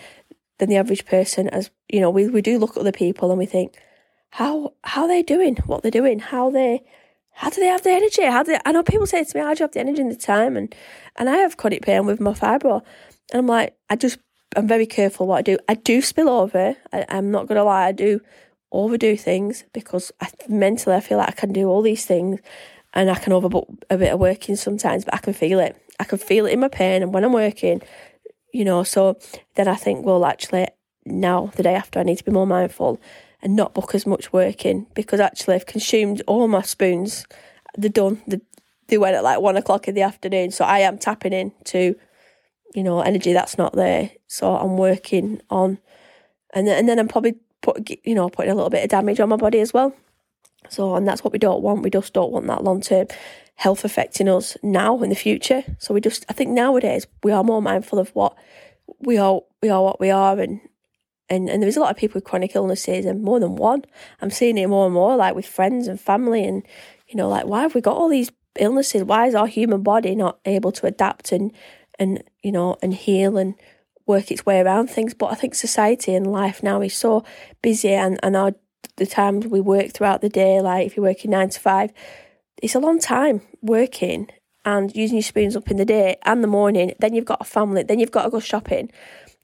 than 0.59 0.69
the 0.69 0.77
average 0.77 1.07
person. 1.07 1.49
As 1.49 1.71
you 1.89 2.01
know, 2.01 2.11
we, 2.11 2.29
we 2.29 2.43
do 2.43 2.59
look 2.59 2.77
at 2.77 2.81
other 2.81 2.93
people 2.93 3.31
and 3.31 3.39
we 3.39 3.47
think, 3.47 3.79
how 4.31 4.75
how 4.85 5.07
they 5.07 5.23
doing? 5.23 5.57
What 5.67 5.83
they're 5.83 5.91
doing? 5.91 6.19
How 6.19 6.51
they 6.51 6.83
how 7.33 7.51
do 7.51 7.61
they 7.61 7.69
have 7.69 7.83
the 7.83 7.91
energy? 7.91 8.25
How 8.25 8.43
do 8.43 8.53
they, 8.53 8.59
I 8.67 8.73
know 8.73 8.83
people 8.83 9.07
say 9.07 9.23
to 9.23 9.37
me, 9.37 9.45
how 9.45 9.55
do 9.55 9.61
you 9.61 9.65
have 9.65 9.73
the 9.73 9.81
energy 9.81 10.03
and 10.03 10.11
the 10.11 10.17
time? 10.17 10.57
And 10.57 10.75
and 11.17 11.29
I 11.29 11.37
have 11.37 11.57
chronic 11.57 11.83
pain 11.83 12.05
with 12.07 12.21
my 12.21 12.33
fibro. 12.33 12.83
And 13.33 13.41
I'm 13.41 13.47
like, 13.47 13.77
I 13.91 13.97
just, 13.97 14.19
I'm 14.57 14.67
very 14.67 14.87
careful 14.87 15.27
what 15.27 15.39
I 15.39 15.43
do. 15.43 15.59
I 15.69 15.75
do 15.75 16.01
spill 16.01 16.29
over. 16.29 16.77
I, 16.93 17.05
am 17.09 17.31
not 17.31 17.49
to 17.49 17.63
lie. 17.63 17.87
I 17.87 17.93
do 17.93 18.21
overdo 18.73 19.17
things 19.17 19.65
because 19.73 20.11
I, 20.21 20.31
mentally 20.49 20.97
I 20.97 21.01
feel 21.01 21.19
like 21.19 21.29
I 21.29 21.33
can 21.33 21.53
do 21.53 21.69
all 21.69 21.83
these 21.83 22.07
things 22.07 22.41
and 22.95 23.11
I 23.11 23.17
can 23.17 23.33
overbook 23.33 23.83
a 23.91 23.99
bit 23.99 24.13
of 24.13 24.19
working 24.19 24.57
sometimes, 24.57 25.05
but 25.05 25.15
I 25.15 25.19
can 25.19 25.33
feel 25.33 25.61
it. 25.61 25.77
I 26.01 26.05
can 26.05 26.19
feel 26.19 26.47
it 26.47 26.53
in 26.53 26.61
my 26.61 26.69
pain. 26.69 27.03
And 27.03 27.13
when 27.13 27.25
I'm 27.25 27.33
working, 27.33 27.83
you 28.53 28.65
know, 28.65 28.83
so 28.83 29.19
then 29.57 29.69
I 29.69 29.75
think, 29.75 30.05
well, 30.05 30.25
actually, 30.25 30.69
now, 31.05 31.51
the 31.57 31.63
day 31.63 31.75
after, 31.75 32.01
I 32.01 32.03
need 32.03 32.19
to 32.19 32.25
be 32.25 32.33
more 32.33 32.47
mindful 32.47 33.01
and 33.43 33.55
not 33.55 33.75
book 33.75 33.95
as 33.95 34.07
much 34.07 34.33
work 34.33 34.67
in 34.67 34.87
because 34.95 35.21
actually 35.21 35.55
I've 35.55 35.67
consumed 35.67 36.23
all 36.27 36.49
my 36.49 36.63
spoons. 36.63 37.27
They're 37.77 37.91
done. 37.91 38.23
They, 38.27 38.41
they 38.89 38.99
went 38.99 39.17
at 39.17 39.25
like 39.25 39.41
one 39.41 39.57
o'clock 39.57 39.87
in 39.87 39.95
the 39.95 40.03
afternoon. 40.03 40.51
So 40.51 40.65
I 40.65 40.81
am 40.81 40.99
tapping 40.99 41.33
into, 41.33 41.95
you 42.75 42.83
know, 42.83 43.01
energy 43.01 43.33
that's 43.33 43.59
not 43.59 43.75
there. 43.75 44.11
So 44.27 44.57
I'm 44.57 44.77
working 44.77 45.41
on, 45.51 45.79
and 46.55 46.67
then, 46.67 46.79
and 46.79 46.89
then 46.89 46.99
I'm 46.99 47.09
probably 47.09 47.37
put, 47.61 47.91
you 48.05 48.15
know, 48.15 48.29
putting 48.29 48.51
a 48.51 48.55
little 48.55 48.71
bit 48.71 48.85
of 48.85 48.91
damage 48.91 49.21
on 49.21 49.29
my 49.29 49.37
body 49.37 49.61
as 49.61 49.73
well. 49.73 49.95
So, 50.69 50.97
and 50.97 51.07
that's 51.07 51.23
what 51.23 51.33
we 51.33 51.39
don't 51.39 51.63
want. 51.63 51.83
We 51.83 51.91
just 51.91 52.13
don't 52.13 52.33
want 52.33 52.47
that 52.49 52.65
long 52.65 52.81
term 52.81 53.07
health 53.55 53.85
affecting 53.85 54.29
us 54.29 54.57
now 54.63 55.03
in 55.03 55.11
the 55.11 55.17
future. 55.17 55.65
So 55.79 55.93
we 55.93 56.01
just, 56.01 56.25
I 56.29 56.33
think 56.33 56.51
nowadays 56.51 57.07
we 57.25 57.33
are 57.33 57.43
more 57.43 57.61
mindful 57.61 57.99
of 57.99 58.11
what 58.11 58.37
we 59.01 59.19
are, 59.19 59.41
we 59.63 59.69
are 59.69 59.83
what 59.83 60.01
we 60.01 60.11
are, 60.11 60.39
and 60.39 60.61
and 61.31 61.49
and 61.49 61.63
there's 61.63 61.77
a 61.77 61.81
lot 61.81 61.91
of 61.91 61.97
people 61.97 62.15
with 62.19 62.25
chronic 62.25 62.55
illnesses 62.55 63.05
and 63.05 63.23
more 63.23 63.41
than 63.41 63.57
one. 63.57 63.85
I'm 64.21 64.31
seeing 64.31 64.59
it 64.59 64.69
more 64.69 64.87
and 64.87 64.95
more, 64.95 65.17
like 65.17 65.35
with 65.35 65.47
friends 65.47 65.89
and 65.89 66.01
family, 66.01 66.45
and 66.45 66.63
you 67.09 67.17
know, 67.17 67.29
like 67.29 67.47
why 67.47 67.63
have 67.63 67.75
we 67.75 67.81
got 67.81 67.97
all 67.97 68.09
these 68.09 68.31
illnesses? 68.59 69.05
Why 69.05 69.27
is 69.27 69.35
our 69.35 69.47
human 69.47 69.83
body 69.83 70.15
not 70.15 70.39
able 70.45 70.73
to 70.73 70.87
adapt 70.87 71.33
and 71.33 71.53
and 71.99 72.23
you 72.43 72.53
know 72.53 72.77
and 72.83 72.95
heal 72.95 73.37
and 73.37 73.55
work 74.07 74.31
its 74.31 74.47
way 74.47 74.61
around 74.61 74.89
things? 74.89 75.15
But 75.15 75.33
I 75.33 75.35
think 75.35 75.55
society 75.55 76.15
and 76.15 76.33
life 76.33 76.63
now 76.63 76.81
is 76.81 76.95
so 76.95 77.25
busy, 77.63 77.93
and 77.93 78.19
and 78.23 78.37
our 78.37 78.55
the 78.97 79.07
times 79.07 79.47
we 79.47 79.61
work 79.61 79.93
throughout 79.93 80.21
the 80.21 80.29
day, 80.29 80.61
like 80.61 80.87
if 80.87 80.97
you're 80.97 81.07
working 81.07 81.31
nine 81.31 81.51
to 81.51 81.61
five, 81.61 81.93
it's 82.63 82.75
a 82.75 82.81
long 82.81 82.99
time 82.99 83.43
working 83.63 84.29
and 84.65 84.95
using 84.95 85.17
your 85.17 85.23
spoons 85.23 85.57
up 85.57 85.71
in 85.71 85.77
the 85.77 85.85
day 85.85 86.17
and 86.25 86.43
the 86.43 86.49
morning. 86.49 86.93
Then 86.99 87.15
you've 87.15 87.25
got 87.25 87.41
a 87.41 87.45
family, 87.45 87.83
then 87.83 87.99
you've 87.99 88.11
got 88.11 88.25
to 88.25 88.31
go 88.31 88.41
shopping. 88.41 88.91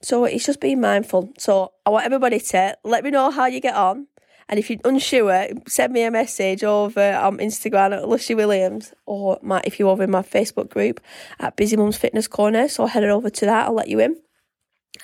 So 0.04 0.26
it's 0.26 0.44
just 0.44 0.60
being 0.60 0.82
mindful. 0.82 1.32
So 1.38 1.72
I 1.86 1.90
want 1.90 2.04
everybody 2.04 2.38
to 2.38 2.76
let 2.84 3.04
me 3.04 3.10
know 3.10 3.30
how 3.30 3.46
you 3.46 3.58
get 3.58 3.74
on. 3.74 4.06
And 4.50 4.58
if 4.58 4.68
you're 4.68 4.78
unsure, 4.84 5.48
send 5.66 5.94
me 5.94 6.02
a 6.02 6.10
message 6.10 6.62
over 6.62 7.14
on 7.14 7.38
Instagram 7.38 7.96
at 7.96 8.06
Lucy 8.06 8.34
Williams 8.34 8.92
or 9.06 9.38
my, 9.42 9.62
if 9.64 9.78
you're 9.78 9.88
over 9.88 10.02
in 10.02 10.10
my 10.10 10.20
Facebook 10.20 10.68
group 10.68 11.00
at 11.40 11.56
Busy 11.56 11.78
Mums 11.78 11.96
Fitness 11.96 12.28
Corner. 12.28 12.68
So 12.68 12.84
head 12.84 13.04
over 13.04 13.30
to 13.30 13.46
that, 13.46 13.66
I'll 13.66 13.72
let 13.72 13.88
you 13.88 14.00
in. 14.00 14.20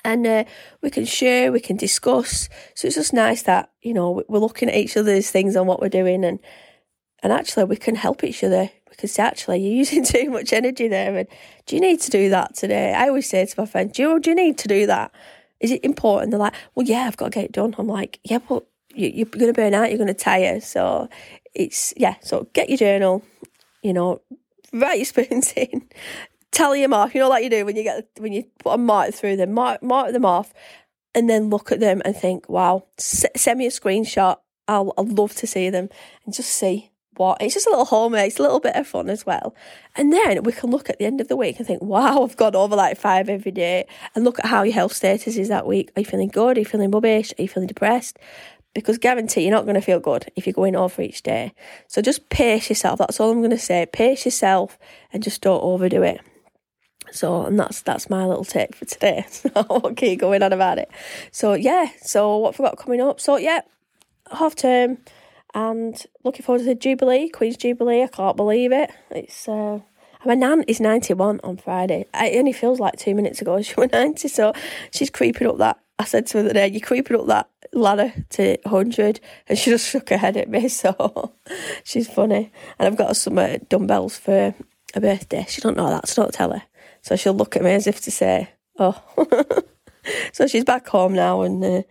And 0.04 0.26
uh, 0.26 0.44
we 0.82 0.90
can 0.90 1.06
share, 1.06 1.50
we 1.50 1.60
can 1.60 1.78
discuss. 1.78 2.50
So 2.74 2.86
it's 2.86 2.96
just 2.96 3.14
nice 3.14 3.42
that, 3.44 3.70
you 3.80 3.94
know, 3.94 4.22
we're 4.28 4.38
looking 4.38 4.68
at 4.68 4.76
each 4.76 4.98
other's 4.98 5.30
things 5.30 5.56
and 5.56 5.66
what 5.66 5.80
we're 5.80 5.88
doing 5.88 6.26
and 6.26 6.38
and 7.22 7.32
actually 7.32 7.64
we 7.64 7.76
can 7.76 7.94
help 7.94 8.24
each 8.24 8.42
other 8.42 8.70
We 8.88 8.96
can 8.96 9.08
say, 9.08 9.22
actually 9.22 9.60
you're 9.60 9.76
using 9.84 10.04
too 10.04 10.30
much 10.30 10.52
energy 10.52 10.88
there 10.88 11.16
and 11.16 11.28
do 11.66 11.76
you 11.76 11.80
need 11.80 12.00
to 12.00 12.10
do 12.10 12.30
that 12.30 12.54
today? 12.54 12.92
I 12.94 13.08
always 13.08 13.28
say 13.28 13.44
to 13.46 13.60
my 13.60 13.66
friends, 13.66 13.92
do 13.92 14.02
you, 14.02 14.20
do 14.20 14.30
you 14.30 14.36
need 14.36 14.58
to 14.58 14.68
do 14.68 14.86
that? 14.86 15.12
Is 15.60 15.70
it 15.70 15.84
important? 15.84 16.30
They're 16.30 16.40
like, 16.40 16.54
well, 16.74 16.86
yeah, 16.86 17.02
I've 17.02 17.16
got 17.16 17.26
to 17.26 17.30
get 17.30 17.44
it 17.44 17.52
done. 17.52 17.74
I'm 17.78 17.86
like, 17.86 18.18
yeah, 18.24 18.38
but 18.38 18.64
you, 18.94 19.24
are 19.24 19.38
going 19.38 19.52
to 19.52 19.52
burn 19.52 19.74
out, 19.74 19.90
you're 19.90 19.98
going 19.98 20.08
to 20.08 20.14
tire. 20.14 20.60
So 20.60 21.08
it's, 21.54 21.92
yeah, 21.96 22.16
so 22.22 22.48
get 22.54 22.68
your 22.68 22.78
journal, 22.78 23.22
you 23.82 23.92
know, 23.92 24.22
write 24.72 24.98
your 24.98 25.04
spoons 25.04 25.52
in, 25.54 25.88
tally 26.50 26.80
them 26.80 26.94
off, 26.94 27.14
you 27.14 27.20
know, 27.20 27.28
like 27.28 27.44
you 27.44 27.50
do 27.50 27.64
when 27.64 27.76
you 27.76 27.82
get, 27.82 28.08
when 28.18 28.32
you 28.32 28.44
put 28.58 28.72
a 28.72 28.78
mark 28.78 29.14
through 29.14 29.36
them, 29.36 29.52
mark, 29.52 29.82
mark 29.82 30.12
them 30.12 30.24
off, 30.24 30.52
and 31.14 31.28
then 31.28 31.50
look 31.50 31.72
at 31.72 31.80
them 31.80 32.00
and 32.04 32.16
think, 32.16 32.48
wow, 32.48 32.84
s- 32.98 33.26
send 33.36 33.58
me 33.58 33.66
a 33.66 33.70
screenshot. 33.70 34.36
I'll, 34.68 34.94
I'd 34.96 35.08
love 35.08 35.34
to 35.36 35.46
see 35.46 35.68
them 35.68 35.88
and 36.24 36.32
just 36.32 36.50
see 36.50 36.90
what 37.16 37.40
it's 37.40 37.54
just 37.54 37.66
a 37.66 37.70
little 37.70 37.84
homework, 37.84 38.26
it's 38.26 38.38
a 38.38 38.42
little 38.42 38.60
bit 38.60 38.76
of 38.76 38.86
fun 38.86 39.10
as 39.10 39.26
well. 39.26 39.54
And 39.96 40.12
then 40.12 40.42
we 40.42 40.52
can 40.52 40.70
look 40.70 40.88
at 40.88 40.98
the 40.98 41.06
end 41.06 41.20
of 41.20 41.28
the 41.28 41.36
week 41.36 41.58
and 41.58 41.66
think, 41.66 41.82
wow, 41.82 42.22
I've 42.22 42.36
gone 42.36 42.54
over 42.54 42.76
like 42.76 42.96
five 42.96 43.28
every 43.28 43.52
day, 43.52 43.86
and 44.14 44.24
look 44.24 44.38
at 44.38 44.46
how 44.46 44.62
your 44.62 44.74
health 44.74 44.92
status 44.92 45.36
is 45.36 45.48
that 45.48 45.66
week. 45.66 45.90
Are 45.96 46.00
you 46.00 46.06
feeling 46.06 46.28
good? 46.28 46.56
Are 46.56 46.60
you 46.60 46.66
feeling 46.66 46.90
rubbish? 46.90 47.32
Are 47.38 47.42
you 47.42 47.48
feeling 47.48 47.68
depressed? 47.68 48.18
because 48.74 48.98
guarantee 48.98 49.42
you're 49.42 49.50
not 49.50 49.64
going 49.64 49.74
to 49.74 49.80
feel 49.80 50.00
good 50.00 50.30
if 50.36 50.46
you're 50.46 50.54
going 50.54 50.76
over 50.76 51.02
each 51.02 51.22
day. 51.22 51.52
So 51.88 52.00
just 52.00 52.28
pace 52.28 52.68
yourself. 52.68 52.98
That's 52.98 53.18
all 53.18 53.30
I'm 53.30 53.38
going 53.38 53.50
to 53.50 53.58
say. 53.58 53.86
Pace 53.86 54.24
yourself 54.24 54.78
and 55.12 55.22
just 55.22 55.40
don't 55.40 55.62
overdo 55.62 56.02
it. 56.02 56.20
So 57.12 57.44
and 57.44 57.58
that's 57.58 57.82
that's 57.82 58.08
my 58.08 58.24
little 58.24 58.44
tip 58.44 58.74
for 58.74 58.84
today. 58.84 59.26
So 59.30 59.50
I'll 59.56 59.94
keep 59.94 60.20
going 60.20 60.42
on 60.42 60.52
about 60.52 60.78
it. 60.78 60.90
So 61.32 61.54
yeah. 61.54 61.90
So 62.02 62.36
what 62.36 62.54
have 62.54 62.60
we 62.60 62.64
got 62.66 62.78
coming 62.78 63.00
up? 63.00 63.20
So 63.20 63.36
yeah, 63.36 63.62
half 64.30 64.54
term, 64.54 64.98
and 65.54 66.02
looking 66.24 66.42
forward 66.42 66.60
to 66.60 66.64
the 66.64 66.74
Jubilee, 66.74 67.28
Queen's 67.28 67.56
Jubilee. 67.56 68.02
I 68.02 68.08
can't 68.08 68.36
believe 68.36 68.72
it. 68.72 68.90
It's. 69.10 69.48
uh 69.48 69.80
my 70.26 70.34
nan 70.34 70.64
is 70.64 70.80
91 70.80 71.40
on 71.42 71.56
Friday. 71.56 72.04
It 72.12 72.38
only 72.38 72.52
feels 72.52 72.78
like 72.78 72.98
two 72.98 73.14
minutes 73.14 73.40
ago 73.40 73.62
she 73.62 73.74
was 73.78 73.90
90, 73.90 74.28
so 74.28 74.52
she's 74.92 75.08
creeping 75.08 75.46
up 75.46 75.56
that. 75.58 75.78
I 75.98 76.04
said 76.04 76.26
to 76.26 76.38
her 76.38 76.42
the 76.42 76.50
other 76.50 76.60
day, 76.60 76.68
you're 76.68 76.80
creeping 76.80 77.18
up 77.18 77.26
that 77.28 77.48
ladder 77.72 78.12
to 78.30 78.58
100 78.64 79.20
and 79.48 79.58
she 79.58 79.70
just 79.70 79.88
shook 79.88 80.10
her 80.10 80.16
head 80.16 80.36
at 80.36 80.48
me 80.48 80.68
so 80.82 81.34
she's 81.84 82.08
funny 82.08 82.50
and 82.78 82.86
I've 82.86 82.96
got 82.96 83.16
some 83.16 83.38
uh, 83.38 83.58
dumbbells 83.68 84.18
for 84.18 84.54
a 84.94 85.00
birthday 85.00 85.46
she 85.48 85.60
don't 85.60 85.76
know 85.76 85.88
that 85.88 86.08
so 86.08 86.22
don't 86.22 86.34
tell 86.34 86.52
her 86.52 86.62
so 87.02 87.16
she'll 87.16 87.34
look 87.34 87.56
at 87.56 87.62
me 87.62 87.72
as 87.72 87.86
if 87.86 88.00
to 88.02 88.10
say 88.10 88.50
oh 88.78 89.00
so 90.32 90.46
she's 90.46 90.64
back 90.64 90.88
home 90.88 91.12
now 91.12 91.42
and 91.42 91.62
uh, 91.62 91.82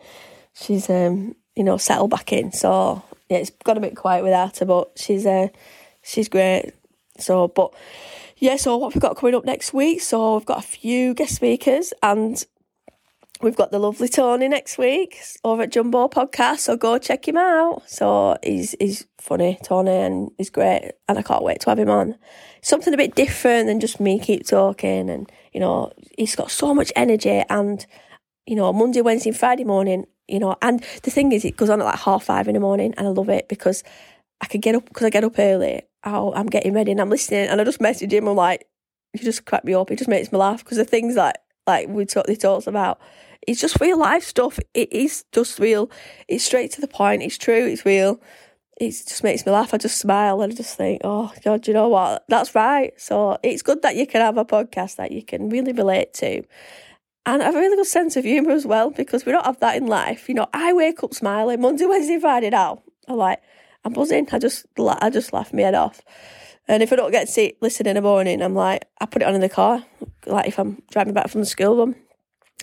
she's 0.53 0.89
um 0.89 1.35
you 1.55 1.63
know 1.63 1.77
settled 1.77 2.09
back 2.09 2.33
in 2.33 2.51
so 2.51 3.01
yeah 3.29 3.37
it's 3.37 3.51
got 3.63 3.77
a 3.77 3.81
bit 3.81 3.95
quiet 3.95 4.23
without 4.23 4.57
her 4.57 4.65
but 4.65 4.91
she's 4.95 5.25
uh 5.25 5.47
she's 6.01 6.29
great 6.29 6.73
so 7.17 7.47
but 7.47 7.73
yeah 8.37 8.55
so 8.55 8.77
what 8.77 8.93
we've 8.93 9.01
got 9.01 9.17
coming 9.17 9.35
up 9.35 9.45
next 9.45 9.73
week 9.73 10.01
so 10.01 10.35
we've 10.35 10.45
got 10.45 10.59
a 10.59 10.67
few 10.67 11.13
guest 11.13 11.35
speakers 11.35 11.93
and 12.03 12.45
We've 13.41 13.55
got 13.55 13.71
the 13.71 13.79
lovely 13.79 14.09
Tony 14.09 14.49
next 14.49 14.77
week 14.77 15.17
over 15.45 15.63
at 15.63 15.71
Jumbo 15.71 16.09
Podcast, 16.09 16.59
so 16.59 16.75
go 16.75 16.97
check 16.97 17.25
him 17.25 17.37
out. 17.37 17.89
So 17.89 18.37
he's 18.43 18.75
he's 18.81 19.07
funny, 19.17 19.57
Tony, 19.63 19.91
and 19.91 20.29
he's 20.37 20.49
great, 20.49 20.91
and 21.07 21.17
I 21.17 21.21
can't 21.21 21.43
wait 21.43 21.61
to 21.61 21.69
have 21.69 21.79
him 21.79 21.89
on. 21.89 22.17
Something 22.61 22.93
a 22.93 22.97
bit 22.97 23.15
different 23.15 23.67
than 23.67 23.79
just 23.79 24.01
me 24.01 24.19
keep 24.19 24.45
talking, 24.45 25.09
and 25.09 25.31
you 25.53 25.61
know 25.61 25.93
he's 26.17 26.35
got 26.35 26.51
so 26.51 26.75
much 26.75 26.91
energy, 26.97 27.41
and 27.49 27.85
you 28.45 28.57
know 28.57 28.73
Monday, 28.73 28.99
Wednesday, 28.99 29.31
Friday 29.31 29.63
morning, 29.63 30.05
you 30.29 30.39
know, 30.39 30.55
and 30.61 30.83
the 31.03 31.11
thing 31.11 31.31
is, 31.31 31.45
it 31.45 31.57
goes 31.57 31.69
on 31.69 31.81
at 31.81 31.85
like 31.85 31.99
half 31.99 32.23
five 32.23 32.47
in 32.47 32.53
the 32.53 32.59
morning, 32.59 32.93
and 32.97 33.07
I 33.07 33.11
love 33.11 33.29
it 33.29 33.47
because 33.49 33.83
I 34.41 34.45
can 34.45 34.61
get 34.61 34.75
up 34.75 34.85
because 34.85 35.05
I 35.05 35.09
get 35.09 35.23
up 35.23 35.37
early. 35.37 35.83
Oh, 36.05 36.33
I'm 36.33 36.47
getting 36.47 36.73
ready 36.73 36.91
and 36.91 37.01
I'm 37.01 37.09
listening, 37.09 37.47
and 37.49 37.59
I 37.59 37.63
just 37.63 37.81
message 37.81 38.13
him. 38.13 38.27
I'm 38.27 38.35
like, 38.35 38.67
you 39.13 39.23
just 39.23 39.45
crack 39.45 39.65
me 39.65 39.73
up. 39.73 39.91
It 39.91 39.97
just 39.97 40.09
makes 40.09 40.31
me 40.31 40.37
laugh 40.37 40.63
because 40.63 40.77
the 40.77 40.85
things 40.85 41.15
that 41.15 41.43
like 41.67 41.87
we 41.89 42.05
talk, 42.05 42.27
he 42.27 42.35
talks 42.35 42.67
about 42.67 42.99
it's 43.47 43.61
just 43.61 43.79
real 43.79 43.97
life 43.97 44.23
stuff. 44.23 44.59
It 44.73 44.91
is 44.91 45.25
just 45.31 45.59
real. 45.59 45.89
It's 46.27 46.43
straight 46.43 46.71
to 46.73 46.81
the 46.81 46.87
point. 46.87 47.23
It's 47.23 47.37
true. 47.37 47.65
It's 47.65 47.85
real. 47.85 48.21
It 48.79 48.91
just 48.91 49.23
makes 49.23 49.45
me 49.45 49.51
laugh. 49.51 49.73
I 49.73 49.77
just 49.77 49.97
smile 49.97 50.41
and 50.41 50.53
I 50.53 50.55
just 50.55 50.77
think, 50.77 51.01
oh 51.03 51.33
God, 51.43 51.67
you 51.67 51.73
know 51.73 51.89
what? 51.89 52.23
That's 52.29 52.55
right. 52.55 52.93
So 52.97 53.37
it's 53.43 53.61
good 53.61 53.81
that 53.81 53.95
you 53.95 54.07
can 54.07 54.21
have 54.21 54.37
a 54.37 54.45
podcast 54.45 54.95
that 54.97 55.11
you 55.11 55.23
can 55.23 55.49
really 55.49 55.73
relate 55.73 56.13
to. 56.15 56.43
And 57.25 57.41
I 57.41 57.45
have 57.45 57.55
a 57.55 57.59
really 57.59 57.75
good 57.75 57.85
sense 57.85 58.15
of 58.15 58.23
humour 58.23 58.51
as 58.51 58.65
well, 58.65 58.89
because 58.89 59.25
we 59.25 59.31
don't 59.31 59.45
have 59.45 59.59
that 59.59 59.75
in 59.75 59.87
life. 59.87 60.29
You 60.29 60.35
know, 60.35 60.47
I 60.53 60.73
wake 60.73 61.03
up 61.03 61.13
smiling 61.13 61.61
Monday, 61.61 61.85
Wednesday, 61.85 62.19
Friday 62.19 62.49
now. 62.49 62.81
I'm 63.07 63.17
like, 63.17 63.41
I'm 63.85 63.93
buzzing. 63.93 64.27
I 64.31 64.39
just, 64.39 64.65
I 64.77 65.09
just 65.09 65.33
laugh 65.33 65.53
my 65.53 65.61
head 65.61 65.75
off. 65.75 66.01
And 66.67 66.83
if 66.83 66.93
I 66.93 66.95
don't 66.95 67.11
get 67.11 67.25
to 67.25 67.31
see, 67.31 67.55
listen 67.61 67.87
in 67.87 67.95
the 67.95 68.01
morning, 68.01 68.41
I'm 68.41 68.55
like, 68.55 68.85
I 68.99 69.05
put 69.05 69.21
it 69.21 69.27
on 69.27 69.35
in 69.35 69.41
the 69.41 69.49
car. 69.49 69.83
Like 70.25 70.47
if 70.47 70.59
I'm 70.59 70.81
driving 70.91 71.13
back 71.13 71.29
from 71.29 71.41
the 71.41 71.47
school 71.47 71.77
run, 71.77 71.95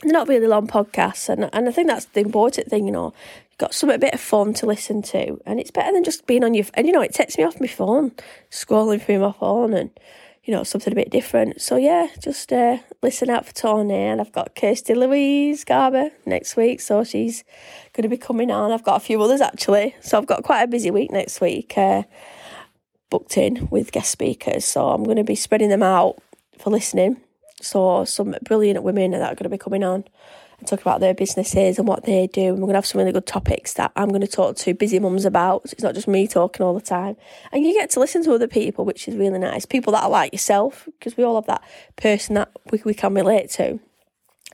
they're 0.02 0.12
not 0.12 0.28
really 0.28 0.46
long 0.46 0.66
podcasts, 0.66 1.28
and 1.30 1.48
and 1.54 1.68
I 1.68 1.72
think 1.72 1.88
that's 1.88 2.04
the 2.04 2.20
important 2.20 2.68
thing. 2.68 2.84
You 2.84 2.92
know, 2.92 3.14
you've 3.50 3.58
got 3.58 3.74
some 3.74 3.88
a 3.88 3.98
bit 3.98 4.12
of 4.12 4.20
fun 4.20 4.52
to 4.54 4.66
listen 4.66 5.00
to, 5.02 5.40
and 5.46 5.58
it's 5.58 5.70
better 5.70 5.90
than 5.90 6.04
just 6.04 6.26
being 6.26 6.44
on 6.44 6.52
your. 6.52 6.66
And 6.74 6.86
you 6.86 6.92
know, 6.92 7.00
it 7.00 7.14
takes 7.14 7.38
me 7.38 7.44
off 7.44 7.60
my 7.60 7.66
phone, 7.66 8.12
scrolling 8.50 9.02
through 9.02 9.20
my 9.20 9.32
phone, 9.32 9.72
and 9.72 9.90
you 10.46 10.54
know 10.54 10.62
something 10.62 10.92
a 10.92 10.96
bit 10.96 11.10
different. 11.10 11.60
So 11.60 11.76
yeah, 11.76 12.08
just 12.20 12.52
uh, 12.52 12.78
listen 13.02 13.28
out 13.28 13.44
for 13.44 13.52
Tony, 13.52 13.94
and 13.94 14.20
I've 14.20 14.32
got 14.32 14.54
Kirsty 14.54 14.94
Louise 14.94 15.64
Garber 15.64 16.10
next 16.24 16.56
week, 16.56 16.80
so 16.80 17.04
she's 17.04 17.44
going 17.92 18.04
to 18.04 18.08
be 18.08 18.16
coming 18.16 18.50
on. 18.50 18.72
I've 18.72 18.84
got 18.84 18.96
a 18.96 19.04
few 19.04 19.20
others 19.20 19.40
actually, 19.40 19.94
so 20.00 20.16
I've 20.16 20.26
got 20.26 20.44
quite 20.44 20.62
a 20.62 20.68
busy 20.68 20.90
week 20.90 21.10
next 21.10 21.40
week. 21.40 21.76
Uh, 21.76 22.04
booked 23.10 23.36
in 23.36 23.68
with 23.70 23.92
guest 23.92 24.10
speakers, 24.10 24.64
so 24.64 24.88
I'm 24.88 25.04
going 25.04 25.16
to 25.16 25.24
be 25.24 25.36
spreading 25.36 25.68
them 25.68 25.82
out 25.82 26.16
for 26.58 26.70
listening 26.70 27.18
so 27.60 28.04
some 28.04 28.34
brilliant 28.42 28.82
women 28.82 29.12
that 29.12 29.22
are 29.22 29.34
going 29.34 29.44
to 29.44 29.48
be 29.48 29.58
coming 29.58 29.82
on 29.82 30.04
and 30.58 30.66
talk 30.66 30.80
about 30.80 31.00
their 31.00 31.14
businesses 31.14 31.78
and 31.78 31.86
what 31.86 32.04
they 32.04 32.26
do. 32.26 32.48
And 32.48 32.54
we're 32.54 32.66
going 32.66 32.72
to 32.72 32.78
have 32.78 32.86
some 32.86 32.98
really 32.98 33.12
good 33.12 33.26
topics 33.26 33.74
that 33.74 33.92
I'm 33.96 34.08
going 34.08 34.20
to 34.20 34.26
talk 34.26 34.56
to 34.56 34.74
busy 34.74 34.98
mums 34.98 35.24
about. 35.24 35.68
So 35.68 35.74
it's 35.74 35.82
not 35.82 35.94
just 35.94 36.08
me 36.08 36.26
talking 36.26 36.64
all 36.64 36.74
the 36.74 36.80
time. 36.80 37.16
And 37.52 37.64
you 37.64 37.72
get 37.72 37.90
to 37.90 38.00
listen 38.00 38.24
to 38.24 38.34
other 38.34 38.48
people, 38.48 38.84
which 38.84 39.08
is 39.08 39.16
really 39.16 39.38
nice. 39.38 39.66
People 39.66 39.92
that 39.92 40.04
are 40.04 40.10
like 40.10 40.32
yourself, 40.32 40.88
because 40.98 41.16
we 41.16 41.24
all 41.24 41.36
have 41.36 41.46
that 41.46 41.62
person 41.96 42.34
that 42.34 42.50
we, 42.70 42.80
we 42.84 42.94
can 42.94 43.14
relate 43.14 43.50
to. 43.50 43.78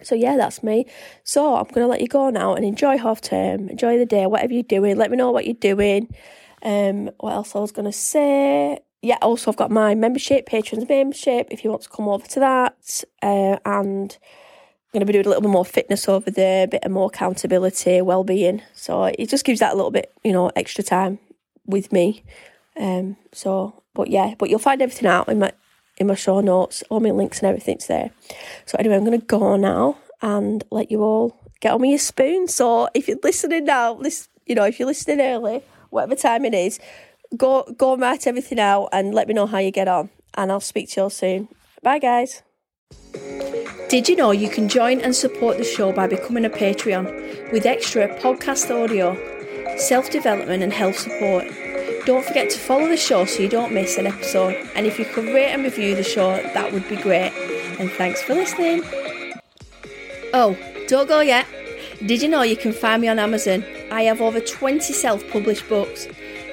So 0.03 0.15
yeah, 0.15 0.37
that's 0.37 0.63
me. 0.63 0.87
So 1.23 1.55
I'm 1.57 1.65
going 1.65 1.85
to 1.85 1.87
let 1.87 2.01
you 2.01 2.09
go 2.09 2.31
now 2.31 2.55
and 2.55 2.65
enjoy 2.65 2.99
half 2.99 3.21
term, 3.21 3.69
enjoy 3.69 3.99
the 3.99 4.07
day, 4.07 4.27
whatever 4.27 4.53
you're 4.53 4.63
doing. 4.65 4.97
Let 4.97 5.11
me 5.11 5.17
know 5.17 5.31
what 5.31 5.47
you're 5.47 5.55
doing. 5.55 6.13
Um, 6.63 7.11
what 7.19 7.33
else 7.33 7.55
I 7.55 7.61
was 7.61 7.73
going 7.73 7.87
to 7.87 7.93
say? 7.93 8.81
yeah, 9.03 9.19
also 9.21 9.51
I've 9.51 9.57
got 9.57 9.71
my 9.71 9.95
membership, 9.97 10.47
patrons 10.47 10.89
membership, 10.89 11.49
if 11.51 11.65
you 11.65 11.71
want 11.71 11.83
to 11.83 11.89
come 11.89 12.09
over 12.09 12.27
to 12.29 12.41
that. 12.41 13.05
Uh, 13.21 13.59
and 13.65 14.17
going 14.93 15.01
to 15.01 15.07
be 15.07 15.13
doing 15.13 15.27
a 15.27 15.29
little 15.29 15.43
bit 15.43 15.51
more 15.51 15.65
fitness 15.65 16.09
over 16.09 16.31
there, 16.31 16.65
a 16.65 16.69
bit 16.69 16.85
of 16.85 16.93
more 16.93 17.07
accountability, 17.07 18.03
well-being. 18.03 18.63
So 18.75 19.05
it 19.05 19.29
just 19.29 19.45
gives 19.45 19.61
that 19.61 19.73
a 19.73 19.77
little 19.77 19.91
bit, 19.91 20.13
you 20.23 20.33
know, 20.33 20.51
extra 20.55 20.85
time 20.85 21.19
with 21.67 21.93
me. 21.93 22.25
Um, 22.77 23.17
so, 23.33 23.83
but 23.95 24.09
yeah, 24.09 24.35
but 24.39 24.51
you'll 24.51 24.59
find 24.59 24.83
everything 24.83 25.09
out 25.09 25.29
in 25.29 25.39
my 25.39 25.53
in 25.99 26.07
my 26.07 26.15
show 26.15 26.41
notes, 26.41 26.83
all 26.89 27.01
my 27.01 27.11
links 27.11 27.41
and 27.41 27.49
everything's 27.49 27.87
there. 27.87 28.11
So 28.65 28.77
anyway, 28.79 28.97
I'm 28.97 29.05
going 29.05 29.21
to 29.21 29.27
go 29.27 29.57
now 29.57 29.99
and 30.23 30.65
let 30.71 30.91
you 30.91 31.03
all 31.03 31.37
get 31.61 31.73
on 31.73 31.81
with 31.81 31.91
your 31.91 31.99
spoon. 31.99 32.49
So 32.49 32.89
if 32.95 33.09
you're 33.09 33.19
listening 33.23 33.65
now, 33.67 33.95
this, 33.95 34.29
you 34.47 34.55
know, 34.55 34.65
if 34.65 34.79
you're 34.79 34.89
listening 34.89 35.21
early, 35.21 35.63
whatever 35.91 36.15
time 36.15 36.45
it 36.45 36.55
is, 36.55 36.81
go 37.37 37.65
go 37.77 37.93
and 37.93 38.03
write 38.03 38.27
everything 38.27 38.59
out 38.59 38.89
and 38.93 39.15
let 39.15 39.29
me 39.29 39.35
know 39.35 39.47
how 39.47 39.59
you 39.59 39.71
get 39.71 39.89
on. 39.89 40.11
And 40.35 40.51
I'll 40.51 40.61
speak 40.61 40.91
to 40.91 41.01
you 41.01 41.03
all 41.05 41.11
soon. 41.11 41.49
Bye, 41.83 41.99
guys. 41.99 42.43
Did 43.89 44.09
you 44.09 44.17
know 44.17 44.31
you 44.31 44.49
can 44.49 44.69
join 44.69 45.01
and 45.01 45.15
support 45.15 45.59
the 45.59 45.65
show 45.65 45.93
by 45.93 46.07
becoming 46.07 46.47
a 46.47 46.51
Patreon 46.51 47.53
with 47.53 47.67
extra 47.67 48.09
podcast 48.21 48.71
audio, 48.71 49.15
self 49.77 50.11
development, 50.11 50.63
and 50.63 50.73
health 50.73 50.99
support? 50.99 51.45
Don't 52.07 52.25
forget 52.25 52.51
to 52.51 52.59
follow 52.59 52.89
the 52.89 52.97
show 52.97 53.27
so 53.27 53.43
you 53.43 53.49
don't 53.49 53.73
miss 53.73 53.99
an 53.99 54.07
episode. 54.07 54.55
And 54.75 54.87
if 54.87 54.99
you 54.99 55.05
could 55.05 55.27
rate 55.27 55.53
and 55.53 55.63
review 55.63 55.95
the 55.95 56.03
show, 56.03 56.37
that 56.37 56.73
would 56.73 56.89
be 56.89 56.97
great. 56.97 57.33
And 57.79 57.91
thanks 57.93 58.23
for 58.23 58.35
listening. 58.35 58.83
Oh, 60.33 60.57
don't 60.89 61.07
go 61.07 61.21
yet. 61.21 61.47
Did 62.07 62.23
you 62.23 62.29
know 62.29 62.43
you 62.43 62.57
can 62.57 62.73
find 62.73 63.03
me 63.03 63.09
on 63.09 63.19
Amazon? 63.19 63.63
I 63.91 64.05
have 64.05 64.21
over 64.21 64.41
20 64.41 64.93
self 64.93 65.23
published 65.29 65.69
books. 65.69 66.09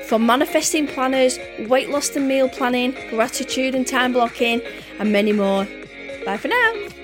From 0.07 0.25
manifesting 0.25 0.87
planners, 0.87 1.39
weight 1.69 1.89
loss 1.89 2.15
and 2.15 2.27
meal 2.27 2.49
planning, 2.49 2.95
gratitude 3.09 3.75
and 3.75 3.87
time 3.87 4.11
blocking, 4.11 4.61
and 4.99 5.11
many 5.11 5.31
more. 5.31 5.65
Bye 6.29 6.37
for 6.37 6.47
now. 6.47 6.98